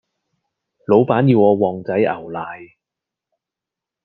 [0.87, 2.39] 老闆我要旺仔牛奶